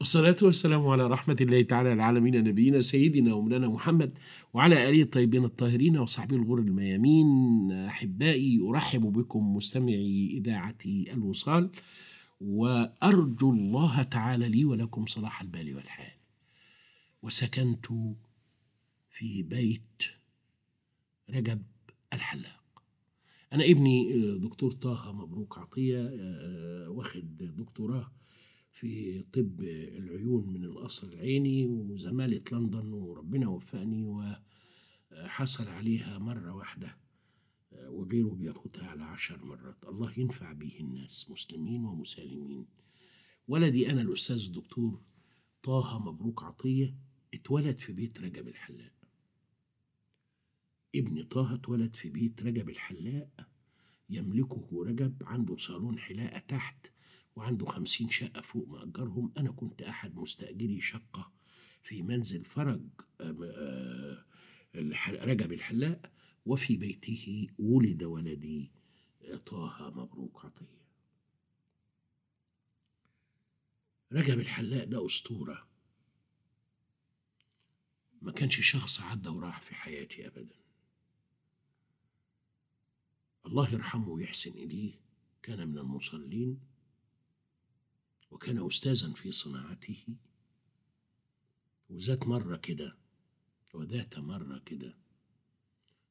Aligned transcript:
والصلاة 0.00 0.36
والسلام 0.42 0.86
على 0.86 1.06
رحمة 1.06 1.36
الله 1.40 1.62
تعالى 1.62 1.92
العالمين 1.92 2.44
نبينا 2.44 2.80
سيدنا 2.80 3.34
ومولانا 3.34 3.68
محمد 3.68 4.18
وعلى 4.54 4.88
آله 4.88 5.02
الطيبين 5.02 5.44
الطاهرين 5.44 5.98
وصحبه 5.98 6.36
الغر 6.36 6.58
الميامين. 6.58 7.72
أحبائي 7.72 8.60
أرحب 8.68 9.00
بكم 9.00 9.56
مستمعي 9.56 10.30
إذاعة 10.30 10.78
الوصال 10.86 11.70
وأرجو 12.40 13.50
الله 13.50 14.02
تعالى 14.02 14.48
لي 14.48 14.64
ولكم 14.64 15.06
صلاح 15.06 15.40
البال 15.40 15.74
والحال. 15.74 16.12
وسكنت 17.22 17.86
في 19.10 19.42
بيت 19.42 20.02
رجب 21.30 21.62
الحلاق. 22.12 22.82
أنا 23.52 23.64
ابني 23.64 24.38
دكتور 24.38 24.72
طه 24.72 25.12
مبروك 25.12 25.58
عطية 25.58 26.10
واخد 26.88 27.36
دكتوراه 27.56 28.12
في 28.78 29.22
طب 29.22 29.60
العيون 29.98 30.52
من 30.52 30.64
القصر 30.64 31.06
العيني 31.06 31.66
وزمالة 31.66 32.42
لندن 32.52 32.92
وربنا 32.92 33.48
وفقني 33.48 34.04
وحصل 35.12 35.68
عليها 35.68 36.18
مرة 36.18 36.52
واحدة 36.52 36.96
وغيره 37.72 38.34
بياخدها 38.34 38.86
على 38.86 39.04
عشر 39.04 39.44
مرات. 39.44 39.84
الله 39.84 40.18
ينفع 40.18 40.52
به 40.52 40.76
الناس 40.80 41.30
مسلمين 41.30 41.84
ومسالمين. 41.84 42.66
ولدي 43.48 43.90
أنا 43.90 44.00
الأستاذ 44.00 44.44
الدكتور 44.44 45.02
طه 45.62 45.98
مبروك 45.98 46.42
عطية 46.42 46.94
اتولد 47.34 47.78
في 47.78 47.92
بيت 47.92 48.20
رجب 48.20 48.48
الحلاق. 48.48 48.92
ابن 50.94 51.22
طه 51.22 51.54
اتولد 51.54 51.94
في 51.94 52.10
بيت 52.10 52.42
رجب 52.42 52.68
الحلاق 52.68 53.48
يملكه 54.10 54.84
رجب 54.84 55.22
عنده 55.26 55.56
صالون 55.56 55.98
حلاقة 55.98 56.38
تحت 56.38 56.86
وعنده 57.38 57.66
خمسين 57.66 58.08
شقة 58.08 58.40
فوق 58.40 58.68
مأجرهم. 58.68 59.32
أنا 59.38 59.52
كنت 59.52 59.82
أحد 59.82 60.16
مستأجري 60.16 60.80
شقة 60.80 61.32
في 61.82 62.02
منزل 62.02 62.44
فرج 62.44 62.80
رجب 65.08 65.52
الحلاق 65.52 66.12
وفي 66.46 66.76
بيته 66.76 67.46
ولد 67.58 68.02
ولدي 68.02 68.70
طه 69.46 69.92
مبروك 69.96 70.44
عطية. 70.44 70.78
رجب 74.12 74.40
الحلاق 74.40 74.84
ده 74.84 75.06
أسطورة. 75.06 75.68
ما 78.22 78.32
كانش 78.32 78.70
شخص 78.70 79.00
عدى 79.00 79.28
وراح 79.28 79.62
في 79.62 79.74
حياتي 79.74 80.26
أبدا. 80.26 80.56
الله 83.46 83.72
يرحمه 83.72 84.08
ويحسن 84.08 84.50
إليه. 84.50 85.00
كان 85.42 85.68
من 85.68 85.78
المصلين. 85.78 86.60
وكان 88.30 88.66
أستاذا 88.66 89.12
في 89.12 89.32
صناعته. 89.32 90.06
وذات 91.90 92.26
مرة 92.26 92.56
كده 92.56 92.96
وذات 93.74 94.18
مرة 94.18 94.58
كده 94.58 94.96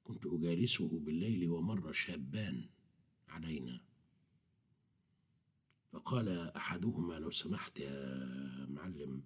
كنت 0.03 0.25
أجالسه 0.25 0.99
بالليل 0.99 1.49
ومر 1.49 1.93
شابان 1.93 2.69
علينا. 3.27 3.81
فقال 5.91 6.29
أحدهما 6.29 7.13
لو 7.13 7.31
سمحت 7.31 7.79
يا 7.79 8.65
معلم 8.69 9.23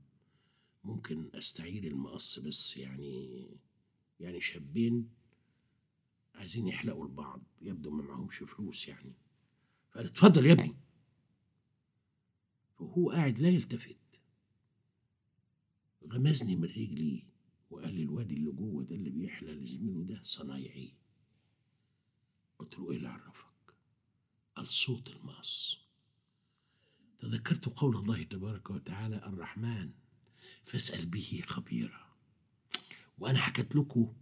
ممكن 0.83 1.29
أستعير 1.33 1.83
المقص 1.83 2.39
بس 2.39 2.77
يعني 2.77 3.47
يعني 4.19 4.41
شابين 4.41 5.09
عايزين 6.35 6.67
يحلقوا 6.67 7.05
لبعض 7.07 7.41
يبدو 7.61 7.91
ما 7.91 8.03
معهمش 8.03 8.35
فلوس 8.35 8.87
يعني. 8.87 9.13
فقال 9.91 10.05
اتفضل 10.05 10.45
يا 10.45 10.51
ابني. 10.53 10.75
وهو 12.81 13.11
قاعد 13.11 13.39
لا 13.39 13.49
يلتفت. 13.49 13.97
غمزني 16.07 16.55
من 16.55 16.63
رجلي 16.63 17.23
وقال 17.69 17.93
لي 17.93 18.03
الواد 18.03 18.31
اللي 18.31 18.51
جوه 18.51 18.83
ده 18.83 18.95
اللي 18.95 19.09
بيحلى 19.09 19.51
لزميله 19.51 20.03
ده 20.03 20.21
صنايعي. 20.23 20.93
قلت 22.59 22.79
له 22.79 22.91
إيه 22.91 22.97
اللي 22.97 23.09
عرفك؟ 23.09 23.45
قال 24.55 24.67
صوت 24.67 25.09
المقص. 25.09 25.77
تذكرت 27.19 27.69
قول 27.69 27.97
الله 27.97 28.23
تبارك 28.23 28.69
وتعالى 28.69 29.15
الرحمن 29.15 29.91
فاسأل 30.63 31.05
به 31.05 31.43
خبيرا. 31.47 32.11
وأنا 33.19 33.39
حكيت 33.39 33.75
لكم 33.75 34.13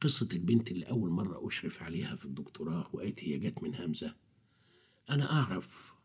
قصة 0.00 0.28
البنت 0.32 0.70
اللي 0.70 0.88
أول 0.88 1.10
مرة 1.10 1.48
أشرف 1.48 1.82
عليها 1.82 2.16
في 2.16 2.24
الدكتوراه 2.24 2.90
وقالت 2.92 3.24
هي 3.24 3.38
جت 3.38 3.62
من 3.62 3.74
همزة. 3.74 4.16
أنا 5.10 5.32
أعرف 5.32 5.97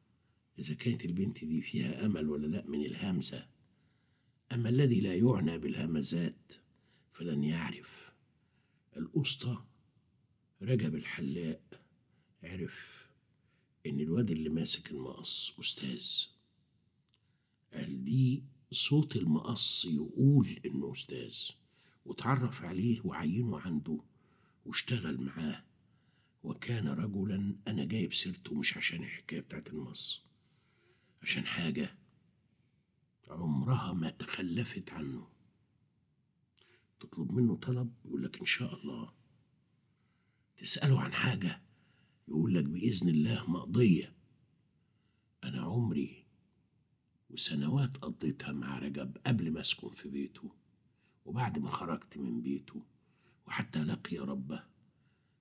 إذا 0.60 0.76
كانت 0.76 1.06
البنت 1.06 1.46
دي 1.46 1.62
فيها 1.62 2.06
أمل 2.06 2.30
ولا 2.30 2.48
لأ 2.48 2.68
من 2.68 2.86
الهمزة. 2.86 3.48
أما 4.52 4.70
الذي 4.70 5.02
لا 5.02 5.16
يعنى 5.16 5.58
بالهمزات 5.58 6.54
فلن 7.12 7.44
يعرف. 7.44 8.14
الأسطى 8.98 9.64
رجب 10.62 10.96
الحلاق. 10.96 11.82
عرف 12.44 13.08
إن 13.86 14.00
الواد 14.00 14.32
اللي 14.32 14.50
ماسك 14.50 14.92
المقص 14.92 15.60
أستاذ. 15.60 16.08
قال 17.74 18.04
دي 18.04 18.44
صوت 18.72 19.16
المقص 19.16 19.86
يقول 19.86 20.48
إنه 20.66 20.92
أستاذ. 20.92 21.38
وتعرف 22.06 22.62
عليه 22.62 23.02
وعينه 23.06 23.60
عنده 23.60 24.00
واشتغل 24.66 25.22
معاه. 25.22 25.64
وكان 26.44 26.88
رجلا 26.88 27.56
أنا 27.68 27.86
جايب 27.86 28.14
سيرته 28.14 28.56
مش 28.56 28.78
عشان 28.78 29.04
الحكاية 29.04 29.40
بتاعت 29.40 29.70
المص 29.70 30.24
عشان 31.24 31.46
حاجة 31.46 31.98
عمرها 33.28 33.94
ما 33.94 34.10
تخلفت 34.10 34.92
عنه. 34.92 35.28
تطلب 37.00 37.32
منه 37.32 37.56
طلب 37.56 37.94
يقول 38.06 38.24
لك 38.24 38.40
إن 38.40 38.46
شاء 38.46 38.76
الله. 38.76 39.14
تسأله 40.58 41.02
عن 41.02 41.14
حاجة 41.14 41.62
يقول 42.28 42.56
لك 42.56 42.64
بإذن 42.64 43.10
الله 43.10 43.50
مقضية. 43.50 44.16
أنا 45.44 45.62
عمري 45.62 46.26
وسنوات 47.30 47.98
قضيتها 47.98 48.52
مع 48.52 48.80
رجب 48.80 49.18
قبل 49.28 49.52
ما 49.52 49.62
أسكن 49.62 49.90
في 49.90 50.10
بيته 50.10 50.52
وبعد 51.26 51.60
ما 51.60 51.72
خرجت 51.72 52.18
من 52.18 52.42
بيته 52.42 52.86
وحتى 53.48 53.84
لقي 53.84 54.18
ربه. 54.18 54.64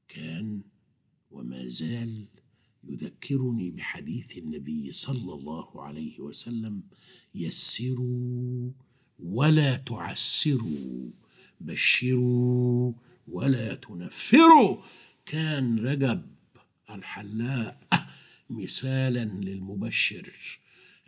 كان 0.08 0.62
وما 1.30 1.68
زال 1.68 2.41
يذكرني 2.84 3.70
بحديث 3.70 4.38
النبي 4.38 4.92
صلى 4.92 5.34
الله 5.34 5.82
عليه 5.82 6.20
وسلم 6.20 6.82
يسروا 7.34 8.70
ولا 9.18 9.76
تعسروا 9.76 11.10
بشروا 11.60 12.92
ولا 13.28 13.74
تنفروا. 13.74 14.82
كان 15.26 15.78
رجب 15.78 16.22
الحلاق 16.90 18.08
مثالا 18.50 19.24
للمبشر 19.24 20.32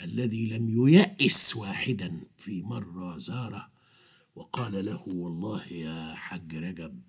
الذي 0.00 0.46
لم 0.46 0.88
ييأس 0.88 1.56
واحدا 1.56 2.20
في 2.38 2.62
مرة 2.62 3.18
زاره 3.18 3.68
وقال 4.34 4.84
له 4.84 5.08
والله 5.08 5.66
يا 5.66 6.14
حج 6.14 6.56
رجب 6.56 7.02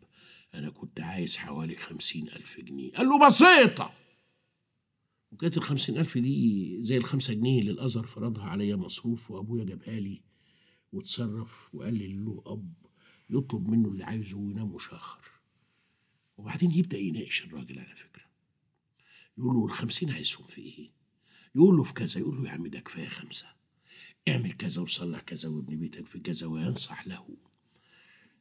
أنا 0.54 0.70
كنت 0.70 1.02
عايز 1.02 1.38
حوالي 1.38 1.76
خمسين 1.76 2.28
ألف 2.28 2.60
جنيه. 2.60 2.92
قال 2.92 3.08
له 3.08 3.28
بسيطة 3.28 3.94
وكانت 5.32 5.58
الخمسين 5.58 5.98
ألف 5.98 6.18
دي 6.18 6.78
زي 6.82 6.98
الخمسة 6.98 7.34
جنيه 7.34 7.60
اللي 7.60 7.72
الأزهر 7.72 8.08
فرضها 8.08 8.44
عليا 8.44 8.76
مصروف 8.76 9.32
وأبويا 9.32 9.64
جابها 9.66 10.00
لي 10.00 10.22
وتصرف 10.92 11.76
وقال 11.76 11.94
لي 11.94 12.08
له 12.08 12.44
أب 12.46 12.74
يطلب 13.30 13.70
منه 13.70 13.90
اللي 13.90 14.04
عايزه 14.04 14.38
وينام 14.38 14.76
مشاخر 14.76 15.36
وبعدين 16.38 16.72
يبدأ 16.72 16.98
يناقش 16.98 17.46
الراجل 17.46 17.80
على 17.80 17.96
فكرة. 17.96 18.26
يقول 19.38 19.56
له 19.56 19.66
الخمسين 19.66 20.12
عايزهم 20.12 20.48
في 20.48 20.62
إيه؟ 20.62 20.92
يقول 21.56 21.78
له 21.78 21.84
في 21.84 21.94
كذا. 21.94 22.20
يقول 22.20 22.38
له 22.38 22.46
يا 22.46 22.52
عم 22.52 22.68
ده 22.68 22.80
كفاية 22.80 23.08
خمسة. 23.08 23.48
اعمل 24.28 24.52
كذا 24.52 24.82
وصلح 24.82 25.22
كذا 25.22 25.50
وابن 25.50 25.78
بيتك 25.78 26.06
في 26.06 26.20
كذا 26.20 26.48
وينصح 26.48 27.08
له. 27.08 27.38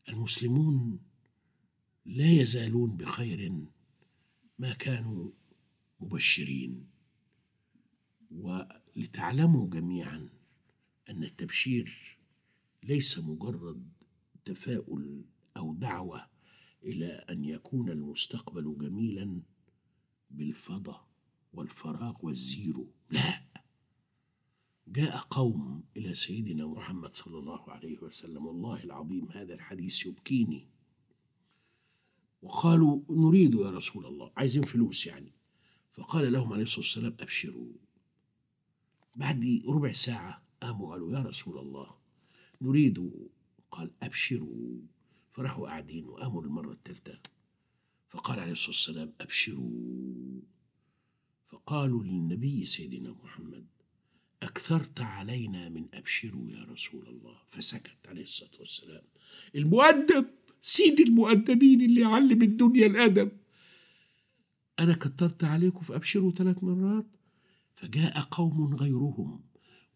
المسلمون 0.09 1.01
لا 2.07 2.31
يزالون 2.31 2.97
بخير 2.97 3.53
ما 4.59 4.73
كانوا 4.73 5.31
مبشرين. 6.05 6.87
ولتعلموا 8.31 9.71
جميعا 9.71 10.29
أن 11.09 11.25
التبشير 11.25 12.19
ليس 12.83 13.19
مجرد 13.19 13.89
تفاؤل 14.45 15.25
أو 15.57 15.75
دعوة 15.75 16.27
إلى 16.83 17.07
أن 17.07 17.45
يكون 17.45 17.91
المستقبل 17.91 18.77
جميلا 18.81 19.43
بالفضا 20.31 21.09
والفراغ 21.53 22.17
والزيرو. 22.23 22.93
لا. 23.11 23.45
جاء 24.89 25.17
قوم 25.17 25.85
إلى 25.97 26.15
سيدنا 26.15 26.67
محمد 26.67 27.15
صلى 27.15 27.39
الله 27.39 27.71
عليه 27.71 27.99
وسلم. 28.03 28.47
والله 28.47 28.85
العظيم 28.85 29.29
هذا 29.31 29.55
الحديث 29.55 30.07
يبكيني. 30.07 30.69
وقالوا 32.43 33.01
نريد 33.11 33.55
يا 33.55 33.71
رسول 33.71 34.07
الله 34.07 34.33
عايزين 34.37 34.63
فلوس 34.63 35.07
يعني. 35.07 35.33
فقال 35.95 36.33
لهم 36.33 36.53
عليه 36.53 36.63
الصلاة 36.63 36.81
والسلام 36.81 37.17
أبشروا. 37.21 37.73
بعد 39.17 39.63
ربع 39.69 39.93
ساعة 39.93 40.43
قاموا 40.63 40.93
قالوا 40.93 41.13
يا 41.13 41.19
رسول 41.19 41.59
الله 41.59 41.91
نريد 42.63 43.11
قال 43.71 43.91
أبشروا. 44.03 44.79
فراحوا 45.33 45.69
قاعدين 45.69 46.05
وقاموا 46.05 46.43
المرة 46.43 46.73
الثالثة. 46.73 47.21
فقال 48.09 48.41
عليه 48.41 48.53
الصلاة 48.53 48.69
والسلام 48.69 49.13
أبشروا. 49.21 50.41
فقالوا 51.49 52.05
للنبي 52.05 52.67
سيدنا 52.67 53.11
محمد 53.25 53.67
أكثرت 54.43 55.01
علينا 55.01 55.69
من 55.69 55.87
أبشروا 55.95 56.51
يا 56.51 56.65
رسول 56.65 57.09
الله. 57.09 57.37
فسكت 57.49 58.09
عليه 58.09 58.23
الصلاة 58.23 58.61
والسلام. 58.61 59.03
المؤدب 59.55 60.27
سيد 60.63 61.01
المؤدبين 61.01 61.81
اللي 61.81 62.01
يعلم 62.01 62.43
الدنيا 62.43 62.87
الأدب. 62.87 63.44
أنا 64.79 64.95
كترت 64.95 65.45
عليكم 65.45 65.81
فأبشروا 65.81 66.33
ثلاث 66.33 66.65
مرات؟ 66.65 67.07
فجاء 67.75 68.21
قوم 68.21 68.75
غيرهم 68.75 69.41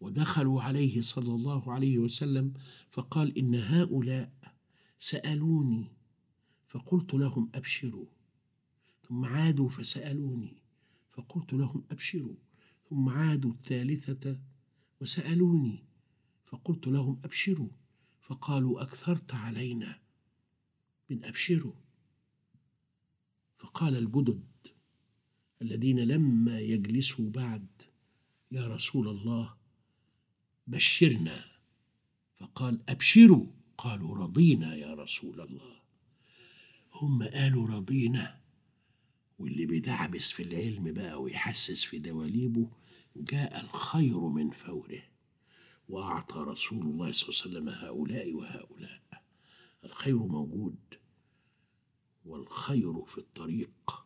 ودخلوا 0.01 0.61
عليه 0.61 1.01
صلى 1.01 1.33
الله 1.35 1.73
عليه 1.73 1.97
وسلم 1.97 2.53
فقال 2.89 3.37
إن 3.37 3.55
هؤلاء 3.55 4.33
سألوني. 4.99 5.91
فقلت 6.67 7.13
لهم 7.13 7.49
أبشروا. 7.55 8.05
ثم 9.07 9.25
عادوا 9.25 9.69
فسألوني. 9.69 10.53
فقلت 11.09 11.53
لهم 11.53 11.83
أبشروا. 11.91 12.35
ثم 12.89 13.09
عادوا 13.09 13.51
الثالثة 13.51 14.39
وسألوني. 15.01 15.83
فقلت 16.45 16.87
لهم 16.87 17.19
أبشروا. 17.25 17.69
فقالوا 18.21 18.81
أكثرت 18.81 19.33
علينا 19.33 19.99
من 21.09 21.25
أبشروا. 21.25 21.73
فقال 23.57 23.97
الجدد 23.97 24.48
الذين 25.61 25.99
لما 25.99 26.59
يجلسوا 26.59 27.29
بعد 27.29 27.67
يا 28.51 28.67
رسول 28.67 29.07
الله 29.07 29.55
بشرنا. 30.67 31.45
فقال 32.35 32.79
أبشروا. 32.89 33.47
قالوا 33.77 34.15
رضينا 34.15 34.75
يا 34.75 34.93
رسول 34.93 35.41
الله. 35.41 35.79
هم 36.93 37.23
قالوا 37.23 37.67
رضينا. 37.67 38.39
واللي 39.39 39.65
بيدعبس 39.65 40.31
في 40.31 40.43
العلم 40.43 40.93
بقى 40.93 41.21
ويحسس 41.21 41.83
في 41.83 41.99
دواليبه 41.99 42.69
جاء 43.15 43.61
الخير 43.61 44.19
من 44.19 44.49
فوره. 44.51 45.03
وأعطى 45.89 46.39
رسول 46.39 46.81
الله 46.81 47.11
صلى 47.11 47.29
الله 47.29 47.41
عليه 47.41 47.49
وسلم 47.49 47.69
هؤلاء 47.69 48.33
وهؤلاء. 48.33 49.01
الخير 49.83 50.17
موجود 50.17 50.79
والخير 52.25 53.05
في 53.05 53.17
الطريق. 53.17 53.98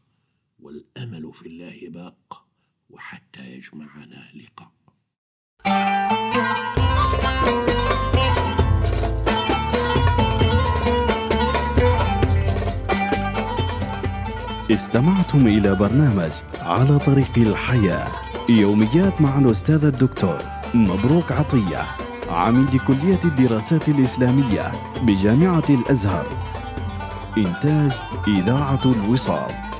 والأمل 0.64 1.34
في 1.34 1.46
الله 1.48 1.90
باق 1.90 2.46
وحتى 2.90 3.42
يجمعنا 3.52 4.32
لقاء 4.36 4.72
استمعتم 14.72 15.48
إلى 15.48 15.76
برنامج 15.76 16.32
على 16.60 17.00
طريق 17.00 17.38
الحياة. 17.38 18.12
يوميات 18.50 19.22
مع 19.22 19.40
الأستاذ 19.40 19.86
الدكتور 19.86 20.40
مبروك 20.74 21.32
عطية 21.32 21.86
عميد 22.30 22.76
كلية 22.78 23.20
الدراسات 23.26 23.90
الإسلامية 23.90 24.72
بجامعة 25.02 25.64
الأزهر. 25.70 26.28
إنتاج 27.38 27.92
إذاعة 28.28 28.82
الوصال. 28.86 29.73